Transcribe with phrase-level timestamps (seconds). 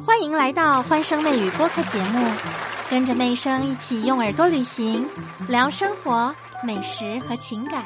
[0.00, 2.26] 欢迎来到欢声妹语播客节目，
[2.88, 5.06] 跟着妹声一起用耳朵旅行，
[5.48, 6.34] 聊生活、
[6.64, 7.84] 美食和情感。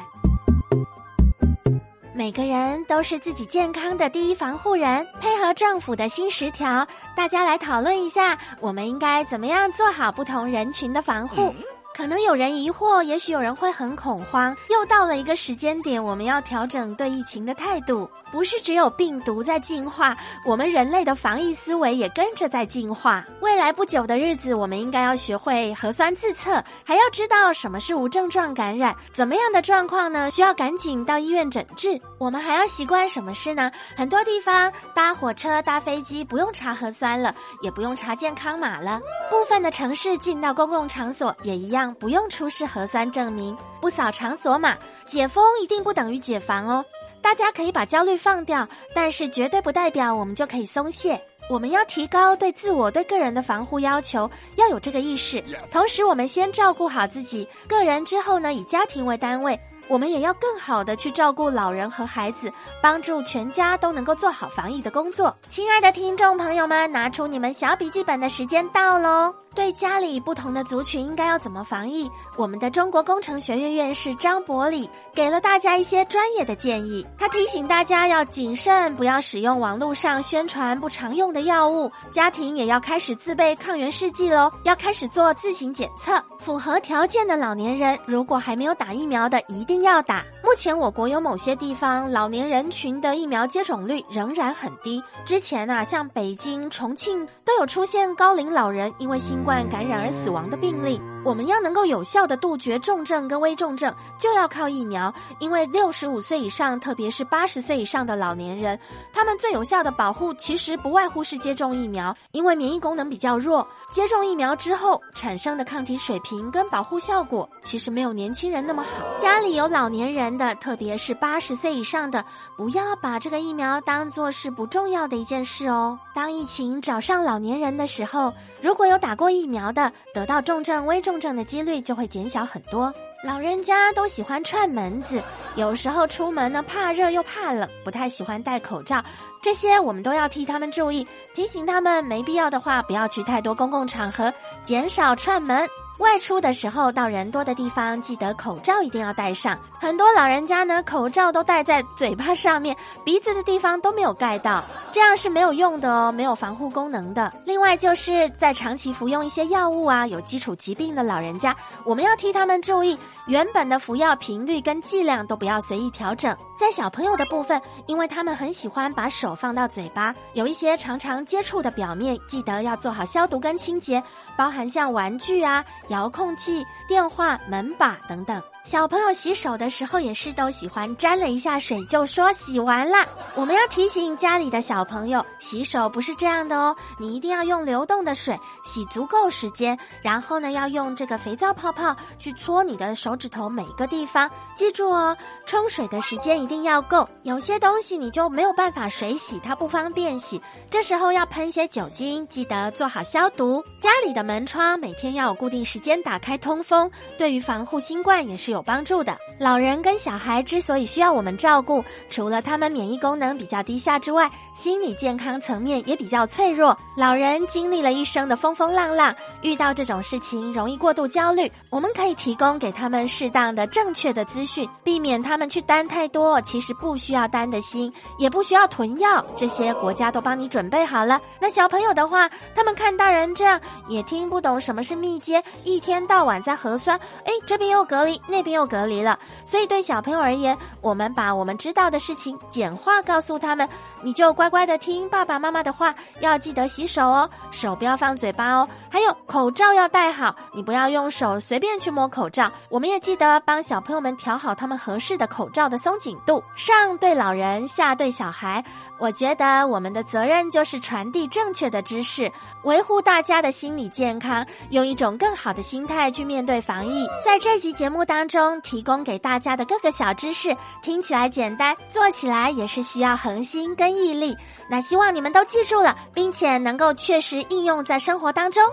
[2.15, 5.05] 每个人都是自己健康的第一防护人。
[5.19, 11.53] 配合政府的新十条，大家来讨论一下，我们应该怎么样做好不同人群的防护。
[11.97, 14.55] 可能有人疑惑，也许有人会很恐慌。
[14.69, 18.07] 又到了一个时间点，我们要调整对疫情的态度。
[18.29, 23.25] 不是只有病毒在进化，我们人类的防疫思维也跟着在进化。
[23.39, 30.29] 未来不久的日子，我们应该要学会核酸自测，还要知道什么是无症状感染，怎么样的状况呢？
[30.29, 31.99] 需要赶紧到医院诊治。
[32.17, 33.71] 我们还要习惯什么事呢？
[33.95, 38.99] 很多地方搭火车、搭飞机不用查核酸了，也不用查健康码了。
[39.31, 44.77] 部分的城市进到公共场所也一样，不用出示核酸证明，不扫场所码。
[45.05, 46.83] 解封一定不等于解防哦。
[47.21, 51.21] 大家可以把焦虑放掉，但是绝对不代表我们就可以松懈。
[51.49, 55.41] 我们要提高对自我、对个人的防护要求，要有这个意识。
[55.71, 59.57] 同时，我们先照顾好自己个人，之后呢，以家庭为单位，
[59.87, 62.51] 我们也要更好的去照顾老人和孩子，
[62.81, 65.33] 帮助全家都能够做好防疫的工作。
[65.47, 69.33] 亲爱的听众朋友们，拿出你们小笔记本的时间到喽！
[69.57, 72.07] 对家里不同的族群应该要怎么防疫？
[72.35, 77.03] 我们的中国工程学院院士张伯礼给了大家一些专业的建议。
[77.17, 81.91] 他提醒大家要谨慎，不要使用网络上宣传不常用的药物。
[82.11, 86.23] 家庭也要开始自备抗原试剂喽，要开始做自行检测。
[86.37, 90.23] 符合条件的老年人，如果还没有打疫苗的，一定要打。
[90.43, 95.03] 目前我国有某些地方老年人群的疫苗接种率仍然很低。
[95.25, 100.99] 之前啊，像北京、重庆都有出现高龄老人因为新患感染而死亡的病例。
[101.25, 105.13] 我们要能够有效的杜绝重症跟危重症，就要靠疫苗。
[105.39, 108.79] 因为六十五岁以上，特别是八十岁以上的老年人，
[109.11, 112.15] 他们最有效的保护其实不外乎是接种疫苗。
[112.31, 119.05] 因为免疫功能比较弱，接种疫苗之后产生的抗体水平跟保护效果，其实没有年轻人那么好。
[119.19, 122.23] 家里有老年人的，特别是八十岁以上的，
[122.55, 125.99] 不要把这个疫苗当做是不重要的一件事哦。
[126.15, 131.16] 当疫情找上老年人的时候，如果有打过疫苗的，得到重症、危重。
[131.19, 132.93] 症的几率就会减小很多。
[133.23, 135.23] 老人家都喜欢串门子，
[135.55, 139.03] 有时候出门呢怕热又怕冷，不太喜欢戴口罩。
[139.41, 144.31] 这些我们都要替他们注意，提醒他们没必要的话不要去太多公共场合，
[144.63, 145.67] 减少串门。
[145.97, 149.57] 外出的时候到人多的地方，记得口罩一定要戴上。
[149.79, 157.33] 很多老人家呢，口罩都戴在嘴巴上面，鼻子的地方都没有盖到，这样是没有用的哦，没有防护功能的。
[157.45, 166.35] 另外，就是在长期服用一些药物啊，有基础疾病的老人家，我们要替他们注意，原本的服药频率跟剂量都不要随意调整。
[166.59, 174.01] 在小朋友的部分，因为他们很喜欢把手放到嘴巴，有一些常常接触的表面，记得要做好消毒跟清洁，
[174.35, 178.41] 包含像玩具啊、遥控器、电话、门把等等。
[178.63, 183.07] 小朋友洗手的时候也是都喜欢沾了一下水就说洗完啦。
[183.33, 194.29] 我们要提醒家里的小朋友，洗手不是这样的哦，你一定要用流动的水洗足够时间，然后呢要用这个肥皂泡泡去搓你的手指头每一个地方。
[194.53, 195.15] 记住哦，
[195.45, 197.07] 冲水的时间一定要够。
[197.23, 203.63] 有些东西你就没有办法水洗，它不方便洗，这时候要喷些酒精，记得做好消毒。
[203.77, 208.57] 家里的门窗每天要有固定时间打开通风，对于防护新冠也是有。
[208.57, 216.75] 有帮助的老人跟小孩之所以需要我们照顾，除了他们免疫功能比较低下之外，心理健康层面也比较脆弱。
[216.97, 221.51] 老人经历了一生的风风浪浪，遇到这种事情容易过度焦虑。
[221.69, 231.21] 我们可以提供给他们适当的、正确的资讯，避免他们去担太多其实不需要担的心，也不需要囤药，这些国家都帮你准备好了。
[231.39, 238.57] 那小朋友的话，他们看大人这样，也听不懂什么是密接，一天到晚在核酸，哎，这边又隔离，那边。
[238.57, 243.69] 又隔离了，所以对小朋友而言，我们把我们知道的事情简化告诉他们，
[244.01, 252.51] 你就乖乖的听爸爸妈妈的话，要记得洗手哦，手不要放嘴巴哦，还有口罩要戴好，你不要用手随便去摸口罩。
[252.67, 258.65] 我们也记得帮小朋友们调好他们合适的口罩的松紧度，上对老人，下对小孩。
[258.99, 262.31] 我觉得我们的责任就是传递正确的知识，
[262.63, 267.07] 维护大家的心理健康，用一种更好的心态去面对防疫。
[267.23, 274.35] 在这集节目当中，提供给大家的各个小知识，听起来简单，做起来也是需要恒心跟毅力。
[274.69, 278.63] 那希望你们都记住了，并且能够确实应用在生活当中。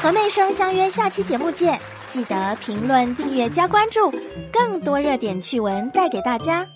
[0.00, 1.78] 和妹生相约下期节目见，
[2.08, 4.10] 记得评论、订阅、加关注，
[4.50, 6.66] 更多热点趣闻带给大家。